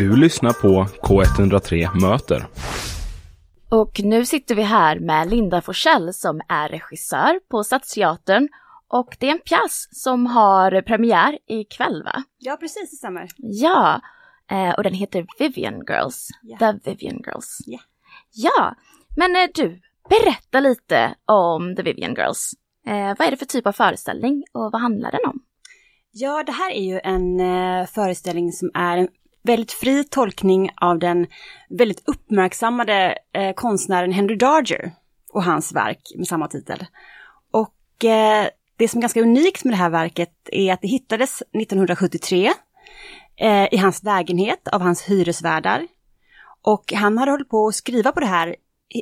Du 0.00 0.16
lyssnar 0.16 0.52
på 0.52 0.84
K103 0.84 2.00
Möter. 2.00 2.46
Och 3.68 4.00
nu 4.04 4.26
sitter 4.26 4.54
vi 4.54 4.62
här 4.62 4.98
med 4.98 5.30
Linda 5.30 5.62
Forsell 5.62 6.14
som 6.14 6.40
är 6.48 6.68
regissör 6.68 7.40
på 7.48 7.64
Stadsteatern 7.64 8.48
och 8.88 9.16
det 9.18 9.26
är 9.26 9.32
en 9.32 9.38
pjäs 9.38 9.88
som 9.90 10.26
har 10.26 10.82
premiär 10.82 11.38
ikväll 11.46 12.02
va? 12.02 12.22
Ja, 12.38 12.56
precis, 12.60 12.90
det 12.90 12.96
stämmer. 12.96 13.28
Ja, 13.36 14.00
eh, 14.50 14.70
och 14.70 14.82
den 14.82 14.94
heter 14.94 15.26
Vivian 15.38 15.82
Girls. 15.88 16.28
Ja. 16.42 16.58
The 16.58 16.90
Vivian 16.90 17.22
Girls. 17.26 17.58
Ja. 17.66 17.78
Ja, 18.32 18.74
men 19.16 19.36
eh, 19.36 19.48
du, 19.54 19.80
berätta 20.08 20.60
lite 20.60 21.14
om 21.24 21.76
The 21.76 21.82
Vivian 21.82 22.14
Girls. 22.14 22.52
Eh, 22.86 23.14
vad 23.18 23.20
är 23.20 23.30
det 23.30 23.36
för 23.36 23.46
typ 23.46 23.66
av 23.66 23.72
föreställning 23.72 24.44
och 24.52 24.72
vad 24.72 24.80
handlar 24.80 25.10
den 25.10 25.26
om? 25.26 25.42
Ja, 26.12 26.42
det 26.46 26.52
här 26.52 26.70
är 26.70 26.82
ju 26.82 27.00
en 27.04 27.40
eh, 27.40 27.86
föreställning 27.86 28.52
som 28.52 28.70
är 28.74 28.96
en 28.96 29.08
väldigt 29.42 29.72
fri 29.72 30.04
tolkning 30.04 30.70
av 30.76 30.98
den 30.98 31.26
väldigt 31.68 32.08
uppmärksammade 32.08 33.18
eh, 33.32 33.54
konstnären 33.54 34.12
Henry 34.12 34.36
Darger 34.36 34.92
och 35.32 35.44
hans 35.44 35.72
verk 35.72 36.12
med 36.16 36.26
samma 36.26 36.48
titel. 36.48 36.86
Och 37.50 38.04
eh, 38.04 38.46
det 38.76 38.88
som 38.88 38.98
är 38.98 39.00
ganska 39.00 39.22
unikt 39.22 39.64
med 39.64 39.72
det 39.72 39.78
här 39.78 39.90
verket 39.90 40.32
är 40.46 40.72
att 40.72 40.80
det 40.80 40.88
hittades 40.88 41.42
1973 41.42 42.52
eh, 43.36 43.74
i 43.74 43.76
hans 43.76 44.02
lägenhet 44.02 44.68
av 44.68 44.80
hans 44.80 45.02
hyresvärdar. 45.02 45.86
Och 46.62 46.92
han 46.92 47.18
hade 47.18 47.30
hållit 47.30 47.48
på 47.48 47.66
att 47.66 47.74
skriva 47.74 48.12
på 48.12 48.20
det 48.20 48.26
här 48.26 48.56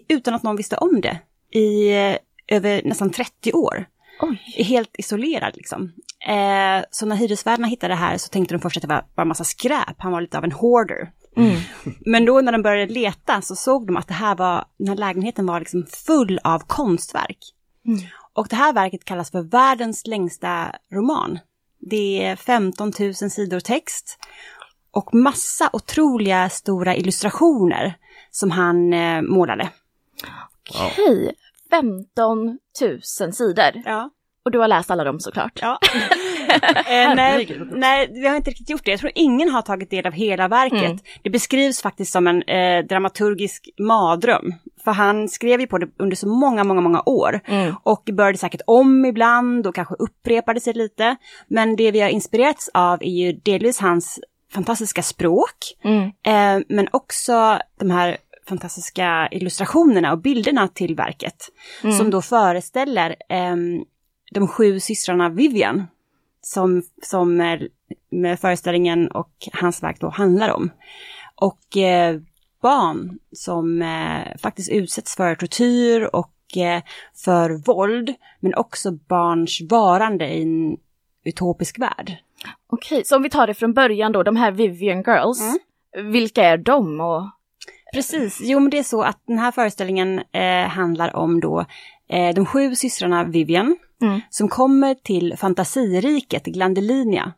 utan 0.09 0.34
att 0.34 0.43
någon 0.43 0.57
visste 0.57 0.77
om 0.77 1.01
det 1.01 1.18
i 1.59 1.93
eh, 1.96 2.16
över 2.48 2.82
nästan 2.84 3.10
30 3.10 3.52
år. 3.52 3.87
Oj. 4.21 4.65
Helt 4.65 4.95
isolerad 4.99 5.57
liksom. 5.57 5.93
Eh, 6.29 6.85
så 6.91 7.07
när 7.07 7.17
hyresvärdarna 7.17 7.69
hittade 7.69 7.93
det 7.95 7.99
här 7.99 8.19
så 8.19 8.29
tänkte 8.29 8.55
de 8.55 8.61
först 8.61 8.77
att 8.77 8.83
det 8.83 8.89
var 8.89 9.05
bara 9.17 9.25
massa 9.25 9.45
skräp. 9.45 9.95
Han 9.99 10.13
var 10.13 10.21
lite 10.21 10.39
av 10.39 10.45
en 10.45 10.53
hoarder. 10.53 11.13
Mm. 11.37 11.61
Men 12.07 12.25
då 12.25 12.41
när 12.41 12.53
de 12.53 12.63
började 12.63 12.93
leta 12.93 13.43
så 13.43 13.57
såg 13.57 13.87
de 13.87 13.97
att 13.97 14.09
det 14.09 14.15
här 14.15 14.37
var, 14.37 14.65
den 14.79 14.88
här 14.88 14.97
lägenheten 14.97 15.47
var 15.47 15.60
liksom 15.60 15.87
full 16.07 16.41
av 16.45 16.59
konstverk. 16.66 17.38
Mm. 17.87 18.01
Och 18.33 18.47
det 18.51 18.57
här 18.57 18.73
verket 18.73 19.05
kallas 19.05 19.30
för 19.30 19.43
världens 19.43 20.07
längsta 20.07 20.73
roman. 20.93 21.38
Det 21.91 22.25
är 22.25 22.37
15 22.37 22.93
000 23.01 23.15
sidor 23.15 23.60
text 23.60 24.19
och 24.91 25.15
massa 25.15 25.71
otroliga 25.73 26.49
stora 26.49 26.97
illustrationer 26.97 27.95
som 28.30 28.51
han 28.51 28.93
eh, 28.93 29.23
målade. 29.23 29.69
Okej, 30.71 31.35
15 31.71 32.59
000 33.21 33.33
sidor. 33.33 33.83
Ja. 33.85 34.11
Och 34.49 34.52
du 34.52 34.59
har 34.59 34.69
läst 34.69 34.91
alla 34.91 35.05
dem 35.05 35.21
såklart? 35.21 35.59
Ja. 35.63 35.79
eh, 36.87 37.15
nej, 37.15 37.60
nej, 37.71 38.09
vi 38.13 38.27
har 38.27 38.37
inte 38.37 38.51
riktigt 38.51 38.71
gjort 38.71 38.85
det. 38.85 38.91
Jag 38.91 39.01
tror 39.01 39.13
ingen 39.15 39.49
har 39.49 39.63
tagit 39.63 39.91
del 39.91 40.07
av 40.07 40.13
hela 40.13 40.49
verket. 40.49 40.83
Mm. 40.83 40.99
Det 41.23 41.30
beskrivs 41.30 41.83
faktiskt 41.83 42.13
som 42.13 42.27
en 42.27 42.43
eh, 42.43 42.85
dramaturgisk 42.85 43.69
mardröm. 43.79 44.55
För 44.85 44.93
han 44.93 45.29
skrev 45.29 45.60
ju 45.60 45.66
på 45.66 45.79
det 45.79 45.88
under 45.99 46.16
så 46.16 46.29
många, 46.29 46.65
många, 46.65 46.80
många 46.80 47.02
år. 47.07 47.41
Mm. 47.45 47.75
Och 47.82 48.09
började 48.13 48.38
säkert 48.38 48.60
om 48.66 49.05
ibland 49.05 49.66
och 49.66 49.75
kanske 49.75 49.95
upprepade 49.95 50.60
sig 50.60 50.75
lite. 50.75 51.16
Men 51.49 51.77
det 51.77 51.91
vi 51.91 52.01
har 52.01 52.09
inspirerats 52.09 52.71
av 52.75 53.03
är 53.03 53.27
ju 53.27 53.32
delvis 53.32 53.80
hans 53.80 54.21
fantastiska 54.53 55.03
språk. 55.03 55.57
Mm. 55.85 56.03
Eh, 56.03 56.65
men 56.69 56.88
också 56.93 57.59
de 57.79 57.91
här 57.91 58.16
fantastiska 58.49 59.29
illustrationerna 59.30 60.13
och 60.13 60.18
bilderna 60.18 60.68
till 60.68 60.95
verket. 60.95 61.49
Mm. 61.85 61.96
Som 61.96 62.10
då 62.10 62.23
föreställer 62.23 63.16
ehm, 63.29 63.85
de 64.31 64.49
sju 64.49 64.81
systrarna 64.81 65.28
Vivian. 65.28 65.87
Som, 66.41 66.82
som 67.03 67.41
eh, 67.41 67.60
med 68.10 68.41
föreställningen 68.41 69.09
och 69.09 69.32
hans 69.53 69.82
verk 69.82 70.00
då 70.00 70.09
handlar 70.09 70.50
om. 70.50 70.71
Och 71.34 71.76
eh, 71.76 72.21
barn 72.62 73.19
som 73.32 73.82
eh, 73.82 74.37
faktiskt 74.38 74.71
utsätts 74.71 75.16
för 75.16 75.34
tortyr 75.34 76.03
och 76.12 76.56
eh, 76.56 76.82
för 77.25 77.50
våld. 77.66 78.15
Men 78.41 78.54
också 78.54 78.92
barns 78.92 79.60
varande 79.70 80.28
i 80.28 80.42
en 80.42 80.76
utopisk 81.25 81.78
värld. 81.78 82.16
Okej, 82.66 83.04
så 83.04 83.16
om 83.16 83.22
vi 83.22 83.30
tar 83.30 83.47
det 83.47 83.54
från 83.54 83.75
början 83.75 84.12
då, 84.12 84.22
de 84.22 84.36
här 84.36 84.53
Vivian 84.53 85.03
Girls. 85.03 85.41
Mm. 85.41 86.12
Vilka 86.12 86.44
är 86.44 86.56
de? 86.56 87.00
Och... 87.00 87.38
Precis, 87.94 88.38
jo 88.43 88.60
men 88.60 88.71
det 88.71 88.78
är 88.78 88.82
så 88.82 89.03
att 89.03 89.22
den 89.26 89.38
här 89.38 89.53
föreställningen 89.53 90.22
eh, 90.32 90.69
handlar 90.69 91.16
om 91.16 91.41
då 91.41 91.65
eh, 92.09 92.34
de 92.34 92.47
sju 92.47 92.75
systrarna 92.75 93.25
Vivian 93.25 93.76
Mm. 94.03 94.21
som 94.31 94.49
kommer 94.49 94.94
till 94.94 95.37
fantasiriket 95.37 96.44
Glandelinia 96.44 97.32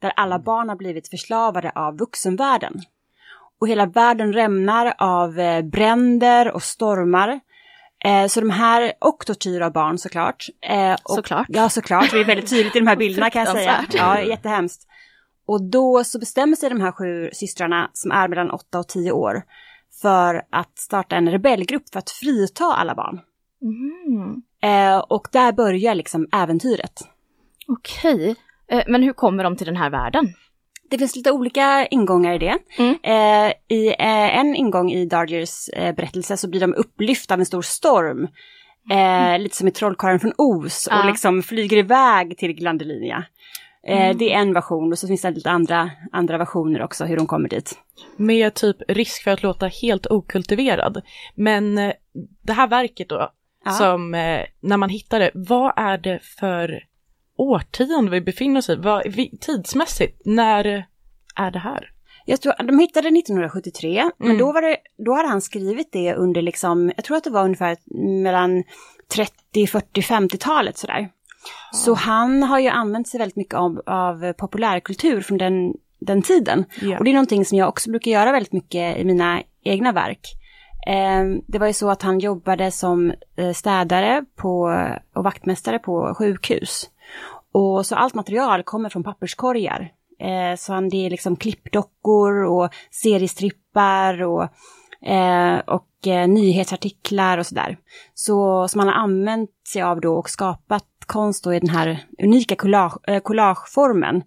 där 0.00 0.12
alla 0.16 0.38
barn 0.38 0.68
har 0.68 0.76
blivit 0.76 1.08
förslavade 1.08 1.72
av 1.74 1.98
vuxenvärlden. 1.98 2.80
Och 3.60 3.68
hela 3.68 3.86
världen 3.86 4.32
rämnar 4.32 4.94
av 4.98 5.38
eh, 5.38 5.62
bränder 5.62 6.52
och 6.52 6.62
stormar. 6.62 7.40
Eh, 8.04 8.26
så 8.26 8.40
de 8.40 8.50
här, 8.50 8.92
och 9.00 9.26
tortyr 9.26 9.60
av 9.60 9.72
barn 9.72 9.98
såklart. 9.98 10.46
Eh, 10.60 10.92
och, 10.92 11.14
Såklart. 11.14 11.46
Ja, 11.48 11.68
såklart. 11.68 12.10
Det 12.10 12.20
är 12.20 12.24
väldigt 12.24 12.50
tydligt 12.50 12.76
i 12.76 12.78
de 12.78 12.86
här 12.86 12.96
bilderna 12.96 13.30
kan 13.30 13.44
jag 13.44 13.52
säga. 13.56 13.84
Ja, 13.92 14.20
jättehemskt. 14.20 14.86
Och 15.46 15.62
då 15.62 16.04
så 16.04 16.18
bestämmer 16.18 16.56
sig 16.56 16.68
de 16.68 16.80
här 16.80 16.92
sju 16.92 17.30
systrarna 17.32 17.90
som 17.92 18.10
är 18.10 18.28
mellan 18.28 18.50
8 18.50 18.78
och 18.78 18.88
10 18.88 19.12
år 19.12 19.42
för 20.02 20.42
att 20.50 20.78
starta 20.78 21.16
en 21.16 21.30
rebellgrupp 21.30 21.82
för 21.92 21.98
att 21.98 22.10
frita 22.10 22.64
alla 22.64 22.94
barn. 22.94 23.20
Mm. 23.62 24.42
Eh, 24.62 24.98
och 24.98 25.28
där 25.32 25.52
börjar 25.52 25.94
liksom 25.94 26.28
äventyret. 26.32 27.00
Okej, 27.68 28.36
eh, 28.68 28.84
men 28.88 29.02
hur 29.02 29.12
kommer 29.12 29.44
de 29.44 29.56
till 29.56 29.66
den 29.66 29.76
här 29.76 29.90
världen? 29.90 30.34
Det 30.90 30.98
finns 30.98 31.16
lite 31.16 31.30
olika 31.30 31.86
ingångar 31.86 32.34
i 32.34 32.38
det. 32.38 32.58
Mm. 32.78 32.98
Eh, 33.02 33.52
I 33.68 33.88
eh, 33.88 34.38
en 34.38 34.56
ingång 34.56 34.90
i 34.90 35.06
Dargers 35.06 35.68
eh, 35.68 35.94
berättelse 35.94 36.36
så 36.36 36.48
blir 36.48 36.60
de 36.60 36.74
upplyfta 36.74 37.34
av 37.34 37.40
en 37.40 37.46
stor 37.46 37.62
storm. 37.62 38.28
Eh, 38.90 39.38
lite 39.38 39.56
som 39.56 39.68
i 39.68 39.70
Trollkarlen 39.70 40.20
från 40.20 40.32
Oz 40.38 40.88
och 40.92 41.06
liksom 41.06 41.42
flyger 41.42 41.76
iväg 41.76 42.38
till 42.38 42.52
Glandelinia. 42.52 43.24
Eh, 43.88 44.04
Mm. 44.04 44.18
Det 44.18 44.32
är 44.32 44.38
en 44.38 44.52
version 44.54 44.92
och 44.92 44.98
så 44.98 45.06
finns 45.06 45.22
det 45.22 45.30
lite 45.30 45.50
andra, 45.50 45.90
andra 46.12 46.38
versioner 46.38 46.82
också 46.82 47.04
hur 47.04 47.16
de 47.16 47.26
kommer 47.26 47.48
dit. 47.48 47.78
Med 48.16 48.54
typ 48.54 48.76
risk 48.88 49.22
för 49.24 49.30
att 49.30 49.42
låta 49.42 49.66
helt 49.66 50.06
okultiverad. 50.06 51.02
Men 51.34 51.78
eh, 51.78 51.92
det 52.42 52.52
här 52.52 52.68
verket 52.68 53.08
då, 53.08 53.30
Ja. 53.64 53.70
som 53.70 54.14
eh, 54.14 54.40
när 54.60 54.76
man 54.76 54.88
hittar 54.88 55.20
det, 55.20 55.30
vad 55.34 55.72
är 55.76 55.98
det 55.98 56.18
för 56.22 56.80
årtionde 57.36 58.10
vi 58.10 58.20
befinner 58.20 58.58
oss 58.58 58.68
i? 58.70 58.76
Vad, 58.76 59.02
vi, 59.12 59.38
tidsmässigt, 59.40 60.22
när 60.24 60.84
är 61.36 61.50
det 61.50 61.58
här? 61.58 61.90
Jag 62.26 62.40
tror, 62.40 62.62
de 62.66 62.78
hittade 62.78 63.08
1973, 63.08 64.10
men 64.18 64.26
Mm. 64.28 64.38
då, 64.38 64.52
var 64.52 64.62
det, 64.62 64.76
då 65.06 65.14
hade 65.14 65.28
han 65.28 65.40
skrivit 65.40 65.92
det 65.92 66.14
under 66.14 66.42
liksom, 66.42 66.92
jag 66.96 67.04
tror 67.04 67.16
att 67.16 67.24
det 67.24 67.30
var 67.30 67.44
ungefär 67.44 67.76
mellan 68.22 68.64
30, 69.14 69.66
40, 69.66 70.00
50-talet 70.00 70.78
sådär. 70.78 71.08
Så 71.72 71.94
han 71.94 72.42
har 72.42 72.58
ju 72.58 72.68
använt 72.68 73.08
sig 73.08 73.18
väldigt 73.18 73.36
mycket 73.36 73.54
av, 73.54 73.82
av 73.86 74.32
populärkultur 74.32 75.20
från 75.20 75.38
den, 75.38 75.74
den 76.00 76.22
tiden. 76.22 76.64
Och 76.98 77.04
det 77.04 77.10
är 77.10 77.14
någonting 77.14 77.44
som 77.44 77.58
jag 77.58 77.68
också 77.68 77.90
brukar 77.90 78.10
göra 78.10 78.32
väldigt 78.32 78.52
mycket 78.52 78.98
i 78.98 79.04
mina 79.04 79.42
egna 79.64 79.92
verk. 79.92 80.20
Eh, 80.86 81.24
det 81.46 81.58
var 81.58 81.66
ju 81.66 81.72
så 81.72 81.90
att 81.90 82.02
han 82.02 82.18
jobbade 82.18 82.70
som 82.70 83.12
eh, 83.36 83.52
städare 83.52 84.24
på, 84.36 84.84
och 85.14 85.24
vaktmästare 85.24 85.78
på 85.78 86.14
sjukhus. 86.18 86.90
Och 87.52 87.86
så 87.86 87.94
allt 87.94 88.14
material 88.14 88.62
kommer 88.62 88.88
från 88.88 89.04
papperskorgar. 89.04 89.92
Eh, 90.20 90.56
så 90.56 90.72
han, 90.72 90.88
det 90.88 91.06
är 91.06 91.10
liksom 91.10 91.36
klippdockor 91.36 92.44
och 92.44 92.74
seriestrippar 92.90 94.22
och, 94.22 94.48
eh, 95.06 95.58
och 95.58 96.06
eh, 96.06 96.28
nyhetsartiklar 96.28 97.38
och 97.38 97.46
sådär. 97.46 97.76
Så 98.14 98.68
som 98.68 98.78
han 98.78 98.88
har 98.88 98.94
använt 98.94 99.50
sig 99.72 99.82
av 99.82 100.00
då 100.00 100.14
och 100.14 100.30
skapat 100.30 100.84
konst 101.06 101.44
då 101.44 101.54
i 101.54 101.60
den 101.60 101.70
här 101.70 102.04
unika 102.22 102.56
collage, 102.56 103.08
eh, 103.08 103.20
collageformen 103.20 104.22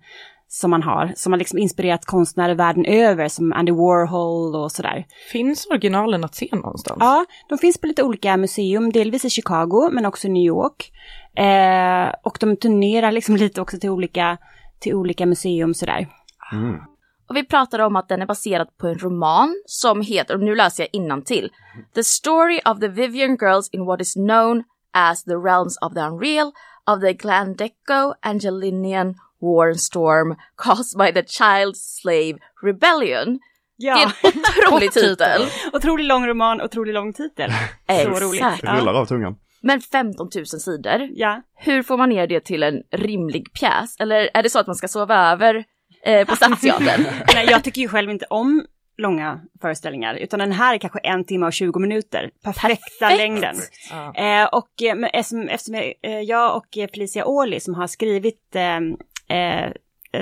som 0.48 0.72
man 0.72 0.84
har, 0.84 1.14
som 1.16 1.34
har 1.34 1.38
liksom 1.38 1.60
inspirerat 1.60 2.06
konstnärer 2.06 2.56
världen 2.56 2.86
över 2.86 3.28
som 3.28 3.54
Andy 3.54 3.72
Warhol 3.72 4.56
och 4.56 4.72
sådär. 4.72 5.06
Finns 5.32 5.66
originalen 5.66 6.24
att 6.24 6.36
se 6.36 6.48
någonstans? 6.52 6.98
Ja, 7.00 7.26
de 7.50 7.58
finns 7.58 7.82
på 7.82 7.88
lite 7.88 8.04
olika 8.04 8.38
museum, 8.38 8.92
delvis 8.92 9.26
i 9.26 9.30
Chicago 9.30 9.90
men 9.92 10.06
också 10.06 10.28
i 10.28 10.32
New 10.32 10.44
York. 10.44 10.92
Eh, 11.36 12.16
och 12.24 12.38
de 12.40 12.58
turnerar 12.58 13.12
liksom 13.12 13.36
lite 13.38 13.62
också 13.62 13.80
till 13.80 13.90
olika, 13.90 14.38
till 14.80 14.94
olika 14.94 15.26
museum 15.26 15.74
sådär. 15.74 16.08
Och 17.32 17.38
vi 17.38 17.44
pratade 17.46 17.84
om 17.86 17.96
att 17.96 18.10
den 18.10 18.22
är 18.22 18.26
baserad 18.26 18.78
på 18.78 18.88
en 18.88 18.98
roman 18.98 19.56
som 19.66 20.02
heter, 20.02 20.34
och 20.36 20.40
nu 20.42 20.56
läser 20.56 20.88
jag 20.92 21.26
till. 21.26 21.50
The 21.96 22.04
story 22.04 22.60
of 22.66 22.80
the 22.80 22.88
Vivian 22.88 23.38
girls 23.42 23.70
in 23.72 23.86
what 23.86 24.02
is 24.02 24.14
known 24.14 24.64
as 24.94 25.24
the 25.24 25.32
realms 25.36 25.78
of 25.82 25.94
the 25.94 26.00
unreal 26.00 26.52
of 26.88 27.02
the 27.02 27.14
Glandeco 27.14 28.14
Angelinian 28.22 29.16
war 29.42 29.74
storm 29.74 30.36
caused 30.56 30.98
by 31.00 31.22
the 31.22 31.24
child 31.28 31.78
slave 31.78 32.38
rebellion. 32.64 33.40
Det 33.78 33.88
är 33.88 33.98
Ja, 33.98 34.12
en 34.24 34.32
otrolig 34.68 34.92
titel. 34.92 35.42
otroligt 35.74 36.06
lång 36.06 36.28
roman, 36.28 36.62
otroligt 36.62 36.94
lång 36.94 37.14
titel. 37.14 37.52
Så 37.88 38.10
roligt. 38.10 38.42
Det 38.62 38.68
rullar 38.80 38.94
Ja. 38.94 39.00
av 39.00 39.06
tungan. 39.06 39.36
Men 39.62 39.82
15 39.82 40.30
000 40.36 40.46
sidor. 40.46 41.10
ja. 41.12 41.42
Hur 41.56 41.84
får 41.84 41.98
man 41.98 42.10
ner 42.10 42.28
det 42.28 42.40
till 42.46 42.64
en 42.64 42.82
rimlig 42.92 43.54
pjäs? 43.54 43.96
Eller 44.00 44.30
är 44.34 44.44
det 44.44 44.50
så 44.50 44.60
att 44.60 44.68
man 44.68 44.76
ska 44.76 44.88
sova 44.88 45.32
över 45.32 45.64
eh, 46.04 46.28
på 46.28 46.36
Stadsteatern? 46.36 47.06
Nej, 47.36 47.48
jag 47.50 47.64
tycker 47.64 47.82
ju 47.82 47.88
själv 47.88 48.10
inte 48.12 48.26
om 48.30 48.66
långa 48.98 49.40
föreställningar, 49.62 50.16
utan 50.16 50.40
den 50.40 50.52
här 50.52 50.74
är 50.74 50.78
kanske 50.78 51.00
en 51.00 51.26
timme 51.26 51.46
och 51.46 51.54
20 51.54 51.80
minuter. 51.80 52.30
Perfekta 52.44 52.86
Perfekt. 53.00 53.18
längden. 53.18 53.56
Ja. 53.92 54.14
Eh, 54.16 54.46
och 54.46 54.84
eh, 54.84 55.10
eftersom, 55.14 55.48
eftersom 55.50 55.76
jag, 55.76 55.94
eh, 56.42 56.48
och 56.56 56.78
eh, 56.78 56.90
Felicia 56.94 57.26
Åhli 57.26 57.60
som 57.60 57.74
har 57.76 57.88
skrivit 57.88 58.56
eh, 58.56 59.38
eh, 59.38 59.72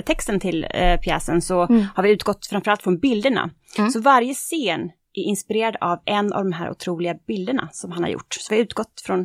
texten 0.06 0.40
till 0.40 0.66
eh, 0.70 1.00
pjäsen 1.00 1.42
så 1.42 1.62
Mm. 1.66 1.84
har 1.96 2.02
vi 2.02 2.10
utgått 2.10 2.46
framförallt 2.46 2.82
från 2.82 2.98
bilderna. 2.98 3.50
Mm. 3.78 3.90
Så 3.90 4.00
varje 4.00 4.34
scen 4.34 4.80
är 5.14 5.22
inspirerad 5.22 5.76
av 5.80 5.98
en 6.06 6.32
av 6.32 6.44
de 6.44 6.52
här 6.52 6.70
otroliga 6.70 7.14
bilderna 7.26 7.68
som 7.72 7.92
han 7.92 8.02
har 8.02 8.10
gjort. 8.10 8.34
Så 8.40 8.46
vi 8.54 8.56
har 8.56 8.62
utgått 8.64 9.02
från, 9.06 9.20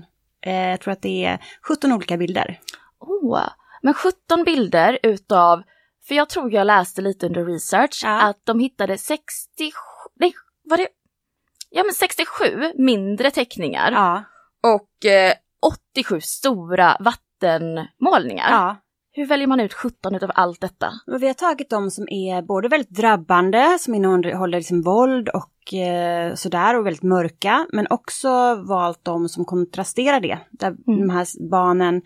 eh, 0.46 0.70
jag 0.70 0.80
tror 0.82 0.92
att 0.92 1.02
det 1.02 1.26
är 1.26 1.40
17 1.68 1.92
olika 1.92 2.18
bilder. 2.18 2.60
Oh, 3.00 3.42
men 3.82 3.94
17 3.94 4.44
bilder 4.46 5.00
utav, 5.04 5.64
för 6.08 6.16
jag 6.16 6.30
tror 6.30 6.52
jag 6.54 6.68
läste 6.68 7.02
lite 7.02 7.26
under 7.26 7.46
research, 7.46 8.02
Ja. 8.04 8.22
att 8.22 8.40
de 8.44 8.60
hittade 8.60 8.98
67, 8.98 9.72
nej, 10.20 10.34
var 10.64 10.78
det, 10.78 10.88
ja 11.70 11.84
men 11.84 11.94
67 11.94 12.72
mindre 12.78 13.32
teckningar 13.32 13.92
Ja, 13.92 14.24
och 14.74 15.06
eh, 15.12 15.34
87 15.96 16.22
stora 16.22 16.98
vattenmålningar. 17.00 18.50
ja. 18.52 18.76
Hur 19.18 19.26
väljer 19.26 19.48
man 19.48 19.60
ut 19.60 19.74
17 19.74 20.16
utav 20.16 20.32
allt 20.36 20.62
detta? 20.62 20.90
Och 21.08 21.24
vi 21.24 21.28
har 21.28 21.34
tagit 21.34 21.70
de 21.70 21.92
som 21.92 22.06
är 22.10 22.42
både 22.42 22.68
väldigt 22.68 22.90
drabbande, 22.90 23.78
som 23.80 23.96
innehåller 23.96 24.58
liksom 24.58 24.82
våld 24.82 25.30
och 25.30 25.74
eh, 25.74 26.34
sådär 26.36 26.80
och 26.80 26.86
väldigt 26.86 27.04
mörka, 27.04 27.68
men 27.74 27.88
också 27.90 28.56
valt 28.56 29.06
de 29.06 29.30
som 29.30 29.46
kontrasterar 29.46 30.20
det. 30.20 30.40
Där 30.52 30.76
de 30.86 31.10
här 31.10 31.50
barnen 31.50 32.02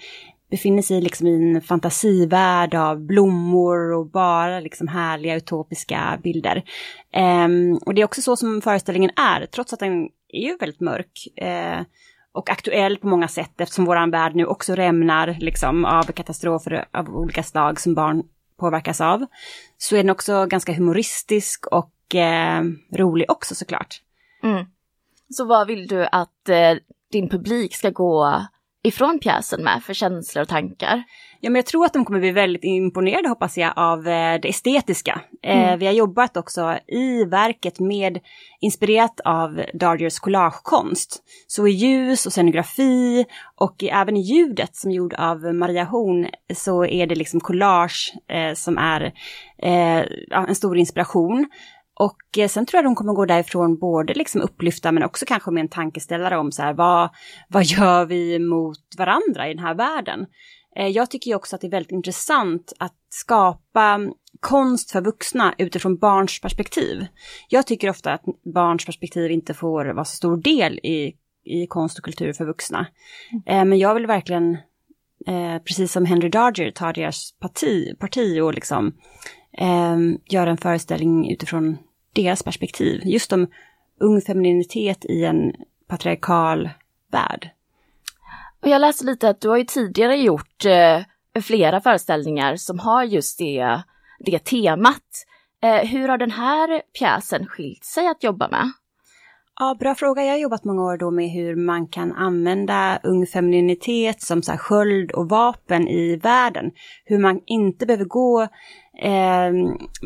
befinner 0.50 0.82
sig 0.82 1.02
liksom 1.02 1.28
i 1.28 1.36
en 1.36 1.62
fantasivärld 1.62 2.76
av 2.76 3.00
blommor 3.00 3.94
och 3.94 4.06
bara 4.06 4.60
liksom 4.60 4.88
härliga 4.88 5.36
utopiska 5.36 6.20
bilder. 6.24 6.64
Um, 7.46 7.78
och 7.78 7.94
det 7.94 8.02
är 8.02 8.06
också 8.06 8.22
så 8.22 8.36
som 8.36 8.62
föreställningen 8.62 9.12
är, 9.16 9.46
trots 9.46 9.74
att 9.74 9.80
den 9.80 10.10
är 10.28 10.42
ju 10.42 10.58
väldigt 10.58 10.80
mörk. 10.80 11.28
Uh, 11.42 11.86
och 12.32 12.50
aktuell 12.50 12.98
på 12.98 13.08
många 13.08 13.28
sätt 13.28 13.62
eftersom 13.62 13.86
våran 13.86 14.12
värld 14.12 14.36
nu 14.36 14.46
också 14.46 14.76
rämnar 14.76 15.38
liksom 15.40 15.86
av 15.86 16.04
katastrofer 16.04 16.86
av 16.92 17.10
olika 17.10 17.44
slag 17.44 17.80
som 17.80 17.94
barn 17.94 18.24
påverkas 18.58 19.02
av. 19.02 19.26
Så 19.78 19.96
är 19.96 20.04
den 20.04 20.10
också 20.10 20.46
ganska 20.46 20.74
humoristisk 20.74 21.68
och 21.68 22.16
eh, 22.16 22.64
rolig 22.94 23.32
också 23.32 23.56
såklart. 23.56 24.02
Mm. 24.44 24.66
Så 25.30 25.46
vad 25.46 25.68
vill 25.68 25.88
du 25.88 26.06
att 26.06 26.50
eh, 26.50 26.78
din 27.12 27.30
publik 27.30 27.76
ska 27.76 27.90
gå 27.90 28.46
ifrån 28.84 29.20
pjäsen 29.20 29.64
med 29.64 29.84
för 29.84 29.94
känslor 29.94 30.42
och 30.42 30.48
tankar? 30.48 31.04
Ja, 31.42 31.50
men 31.50 31.56
jag 31.56 31.66
tror 31.66 31.86
att 31.86 31.94
de 31.94 32.06
kommer 32.06 32.20
bli 32.20 32.32
väldigt 32.32 32.64
imponerade 32.64 33.30
hoppas 33.30 33.58
jag 33.58 33.74
av 33.76 34.08
eh, 34.08 34.40
det 34.42 34.50
estetiska. 34.50 35.22
Eh, 35.44 35.60
Mm. 35.60 35.80
Vi 35.80 35.86
har 35.86 35.94
jobbat 35.94 36.38
också 36.38 36.78
i 36.88 37.26
verket 37.26 37.80
med 37.80 38.20
inspirerat 38.60 39.20
av 39.26 39.64
Dargers 39.74 40.20
collagekonst. 40.20 41.24
Så 41.48 41.68
i 41.68 41.72
ljus 41.72 42.26
och 42.26 42.32
scenografi 42.32 43.26
och 43.56 43.84
även 43.84 44.18
i 44.18 44.22
ljudet 44.22 44.76
som 44.76 44.92
gjord 44.92 45.14
av 45.14 45.54
Maria 45.56 45.84
Horn 45.84 46.28
så 46.56 46.86
är 46.86 47.08
det 47.08 47.16
liksom 47.16 47.40
collage 47.40 48.14
eh, 48.28 48.54
som 48.54 48.78
är 48.78 49.14
eh, 49.58 50.04
en 50.32 50.56
stor 50.56 50.78
inspiration. 50.78 51.50
Och 52.00 52.38
eh, 52.38 52.48
sen 52.48 52.66
tror 52.66 52.78
jag 52.78 52.86
de 52.86 52.96
kommer 52.96 53.14
gå 53.14 53.26
därifrån 53.26 53.78
både 53.78 54.14
liksom 54.14 54.42
upplyfta 54.42 54.92
men 54.92 55.04
också 55.04 55.26
kanske 55.26 55.52
med 55.52 55.62
en 55.62 55.70
tankeställare 55.70 56.38
om 56.38 56.52
så 56.52 56.62
här 56.62 56.74
vad, 56.74 57.10
vad 57.48 57.64
gör 57.64 58.06
vi 58.06 58.40
mot 58.40 58.80
varandra 58.98 59.50
i 59.50 59.54
den 59.54 59.64
här 59.64 59.74
världen? 59.76 60.26
Eh, 60.76 60.88
Jag 60.88 61.12
tycker 61.12 61.32
ju 61.32 61.36
också 61.36 61.56
att 61.56 61.62
det 61.62 61.68
är 61.68 61.72
väldigt 61.72 61.92
intressant 61.92 62.74
att 62.80 62.96
skapa 63.10 64.00
konst 64.40 64.92
för 64.92 65.02
vuxna 65.02 65.54
utifrån 65.58 65.98
barns 65.98 66.42
perspektiv. 66.42 67.06
Jag 67.50 67.68
tycker 67.68 67.90
ofta 67.90 68.14
att 68.14 68.24
barns 68.54 68.86
perspektiv 68.86 69.32
inte 69.32 69.54
får 69.54 69.86
vara 69.86 70.06
så 70.06 70.16
stor 70.16 70.38
del 70.38 70.80
i, 70.84 71.16
i 71.46 71.68
konst 71.68 71.98
och 71.98 72.04
kultur 72.04 72.34
för 72.34 72.46
vuxna. 72.46 72.88
Eh, 73.46 73.66
Men 73.66 73.80
jag 73.80 73.94
vill 73.94 74.08
verkligen, 74.08 74.58
precis 75.68 75.92
som 75.92 76.06
Henry 76.06 76.30
Darger, 76.30 76.72
ta 76.72 76.94
deras 76.94 77.32
parti, 77.40 78.00
parti 78.00 78.40
och 78.42 78.54
liksom 78.54 78.94
eh, 79.58 79.98
göra 80.26 80.50
en 80.50 80.58
föreställning 80.58 81.32
utifrån 81.32 81.78
deras 82.24 82.44
perspektiv. 82.44 83.02
Just 83.06 83.34
om 83.34 83.48
ung 84.00 84.22
femininitet 84.22 85.06
i 85.06 85.26
en 85.26 85.54
patriarkal 85.88 86.70
värld. 87.12 87.50
Och 88.62 88.70
jag 88.70 88.82
läste 88.82 89.06
lite 89.06 89.30
att 89.30 89.42
du 89.42 89.50
har 89.50 89.58
ju 89.58 89.64
tidigare 89.64 90.16
gjort 90.16 90.66
eh, 90.66 91.42
flera 91.42 91.82
föreställningar 91.82 92.56
som 92.56 92.80
har 92.80 93.04
just 93.04 93.40
det, 93.40 93.82
det 94.20 94.40
temat. 94.40 95.04
Eh, 95.64 95.88
hur 95.88 96.08
har 96.08 96.18
den 96.18 96.32
här 96.32 96.82
pjäsen 97.00 97.46
skilt 97.46 97.84
sig 97.84 98.08
att 98.08 98.24
jobba 98.24 98.48
med? 98.48 98.72
Ja, 99.60 99.76
bra 99.80 99.96
fråga. 99.96 100.24
Jag 100.24 100.32
har 100.32 100.38
jobbat 100.38 100.64
många 100.64 100.84
år 100.84 100.98
då 100.98 101.12
med 101.12 101.30
hur 101.30 101.56
man 101.56 101.88
kan 101.88 102.12
använda 102.12 103.00
ung 103.04 103.26
femininitet 103.26 104.22
som 104.22 104.42
så 104.42 104.52
här 104.52 104.58
sköld 104.58 105.12
och 105.12 105.30
vapen 105.30 105.88
i 105.88 106.16
världen. 106.16 106.72
Hur 107.06 107.20
man 107.20 107.42
inte 107.46 107.86
behöver 107.86 108.06
gå, 108.06 108.48
eh, 109.02 109.52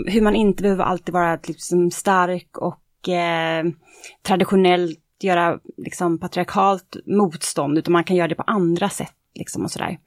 hur 0.07 0.22
man 0.22 0.36
inte 0.36 0.63
behöver 0.63 0.84
alltid 0.84 1.13
vara 1.13 1.40
liksom 1.44 1.92
stark 1.92 2.57
och 2.57 3.10
eh, 3.10 3.66
traditionellt 4.22 5.00
göra 5.24 5.60
liksom 5.78 6.19
patriarkalt 6.19 6.95
motstånd, 7.06 7.78
utan 7.78 7.92
man 7.92 8.04
kan 8.04 8.16
göra 8.16 8.28
det 8.28 8.36
på 8.36 8.44
andra 8.48 8.90
sätt 8.90 9.16
liksom 9.36 9.63
och 9.63 9.72
sådär. 9.72 9.98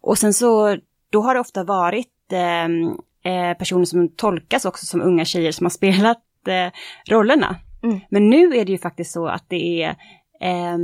Och 0.00 0.18
sen 0.18 0.34
så, 0.34 0.76
då 1.10 1.22
har 1.22 1.34
det 1.34 1.40
ofta 1.40 1.64
varit 1.64 2.32
eh, 2.32 3.32
eh, 3.32 3.56
personer 3.58 3.84
som 3.84 4.08
tolkas 4.08 4.64
också 4.64 4.86
som 4.86 5.02
unga 5.02 5.24
tjejer 5.24 5.52
som 5.52 5.64
har 5.64 5.70
spelat 5.80 6.22
eh, 6.48 6.72
rollerna. 7.08 7.56
Mm. 7.82 8.00
Men 8.10 8.30
nu 8.30 8.56
är 8.56 8.64
det 8.64 8.72
ju 8.72 8.78
faktiskt 8.78 9.12
så 9.12 9.26
att 9.26 9.44
det 9.48 9.82
är 9.82 9.88
eh, 10.40 10.78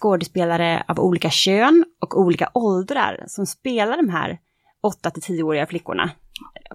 skådespelare 0.00 0.84
av 0.88 1.00
olika 1.00 1.30
kön 1.30 1.84
och 2.00 2.20
olika 2.20 2.50
åldrar 2.54 3.24
som 3.26 3.46
spelar 3.46 3.96
de 3.96 4.08
här 4.08 4.38
8 4.82 5.10
till 5.10 5.22
10-åriga 5.22 5.66
flickorna 5.66 6.10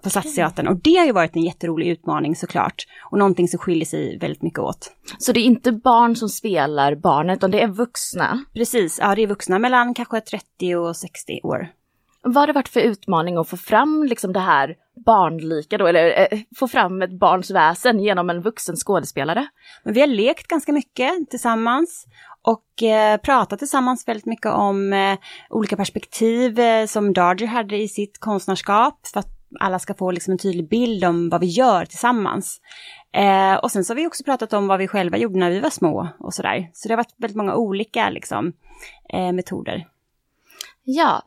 på 0.02 0.10
Stadsteatern. 0.10 0.68
Och 0.68 0.76
det 0.76 0.96
har 0.96 1.06
ju 1.06 1.12
varit 1.12 1.36
en 1.36 1.42
jätterolig 1.42 1.88
utmaning 1.88 2.36
såklart. 2.36 2.86
Och 3.10 3.18
någonting 3.18 3.48
som 3.48 3.58
skiljer 3.58 3.84
sig 3.84 4.18
väldigt 4.18 4.42
mycket 4.42 4.58
åt. 4.58 4.92
Så 5.18 5.32
det 5.32 5.40
är 5.40 5.44
inte 5.44 5.72
barn 5.72 6.16
som 6.16 6.28
spelar 6.28 6.94
barnen, 6.94 7.36
utan 7.36 7.50
det 7.50 7.62
är 7.62 7.68
vuxna. 7.68 8.44
Precis, 8.54 8.98
ja 8.98 9.14
det 9.14 9.22
är 9.22 9.26
vuxna 9.26 9.58
mellan 9.58 9.94
kanske 9.94 10.20
30 10.20 10.76
och 10.76 10.96
60 10.96 11.40
år. 11.42 11.68
Vad 12.22 12.36
har 12.36 12.46
det 12.46 12.52
varit 12.52 12.68
för 12.68 12.80
utmaning 12.80 13.36
att 13.36 13.48
få 13.48 13.56
fram 13.56 14.04
liksom 14.04 14.32
det 14.32 14.40
här 14.40 14.74
barnlika 15.06 15.78
då, 15.78 15.86
eller 15.86 16.32
eh, 16.32 16.38
få 16.56 16.68
fram 16.68 17.02
ett 17.02 17.18
barns 17.18 17.50
väsen 17.50 18.00
genom 18.00 18.30
en 18.30 18.42
vuxen 18.42 18.76
skådespelare? 18.76 19.46
Men 19.84 19.94
vi 19.94 20.00
har 20.00 20.06
lekt 20.06 20.46
ganska 20.46 20.72
mycket 20.72 21.30
tillsammans 21.30 22.06
och 22.42 22.82
eh, 22.82 23.16
pratat 23.16 23.58
tillsammans 23.58 24.08
väldigt 24.08 24.26
mycket 24.26 24.52
om 24.52 24.92
eh, 24.92 25.18
olika 25.50 25.76
perspektiv 25.76 26.58
eh, 26.58 26.86
som 26.86 27.12
Darger 27.12 27.46
hade 27.46 27.76
i 27.76 27.88
sitt 27.88 28.20
konstnärskap 28.20 29.06
för 29.12 29.20
att 29.20 29.39
alla 29.60 29.78
ska 29.78 29.94
få 29.94 30.10
liksom 30.10 30.32
en 30.32 30.38
tydlig 30.38 30.68
bild 30.68 31.04
om 31.04 31.28
vad 31.28 31.40
vi 31.40 31.46
gör 31.46 31.84
tillsammans. 31.84 32.60
Eh, 33.12 33.54
och 33.54 33.70
sen 33.70 33.84
så 33.84 33.90
har 33.92 33.96
vi 33.96 34.06
också 34.06 34.24
pratat 34.24 34.52
om 34.52 34.66
vad 34.66 34.78
vi 34.78 34.88
själva 34.88 35.16
gjorde 35.16 35.38
när 35.38 35.50
vi 35.50 35.60
var 35.60 35.70
små 35.70 36.08
och 36.18 36.34
sådär. 36.34 36.70
Så 36.72 36.88
det 36.88 36.94
har 36.94 36.96
varit 36.96 37.14
väldigt 37.16 37.36
många 37.36 37.54
olika 37.54 38.10
liksom, 38.10 38.52
eh, 39.12 39.32
metoder. 39.32 39.86
Ja, 40.84 41.22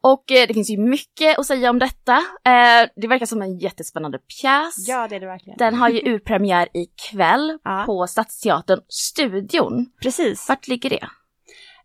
och 0.00 0.30
eh, 0.32 0.46
det 0.48 0.54
finns 0.54 0.70
ju 0.70 0.78
mycket 0.78 1.38
att 1.38 1.46
säga 1.46 1.70
om 1.70 1.78
detta. 1.78 2.12
Eh, 2.44 2.88
det 2.96 3.06
verkar 3.08 3.26
som 3.26 3.42
en 3.42 3.58
jättespännande 3.58 4.18
pjäs. 4.18 4.86
det 4.86 4.92
är 4.92 5.20
det 5.20 5.26
verkligen. 5.26 5.56
Den 5.58 5.74
har 5.74 5.88
ju 5.88 6.12
urpremiär 6.14 6.68
ikväll 6.74 7.58
Ja. 7.64 7.82
på 7.86 8.06
Stadsteatern 8.06 8.80
Studion. 8.88 9.86
Precis. 10.02 10.48
Vart 10.48 10.68
ligger 10.68 10.90
det? 10.90 11.08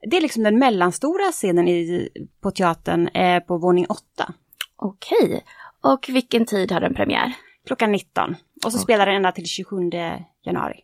Det 0.10 0.18
är 0.18 0.22
liksom 0.22 0.44
den 0.44 0.60
mellanstora 0.60 1.32
scenen 1.32 1.68
i, 1.68 2.10
på 2.42 2.52
teatern 2.52 3.08
eh, 3.08 3.40
på 3.44 3.58
våning 3.58 3.86
åtta. 3.90 4.34
Okej. 4.76 5.44
Och 5.84 6.06
vilken 6.10 6.46
tid 6.46 6.72
har 6.72 6.80
den 6.80 6.94
premiär? 6.94 7.34
klockan 7.68 7.92
19. 7.92 8.36
Och 8.66 8.72
så 8.72 8.78
spelar 8.78 9.06
den 9.06 9.16
ända 9.16 9.32
till 9.32 9.46
27 9.46 9.78
januari. 10.46 10.80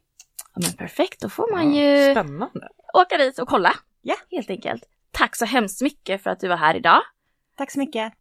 Ja, 0.54 0.62
men 0.62 0.74
perfekt, 0.74 1.22
då 1.22 1.30
får 1.30 1.52
man 1.56 1.74
ju 1.74 2.12
Spännande. 2.12 2.68
åka 2.94 3.18
dit 3.18 3.40
och 3.40 3.48
kolla. 3.48 3.74
Ja. 4.02 4.16
Helt 4.32 4.50
enkelt. 4.50 4.84
Tack 5.12 5.36
så 5.36 5.46
hemskt 5.46 5.82
mycket 5.82 6.24
för 6.24 6.30
att 6.30 6.40
du 6.40 6.48
var 6.48 6.58
här 6.58 6.76
idag. 6.76 7.02
Tack 7.58 7.72
så 7.72 7.80
mycket. 7.80 8.14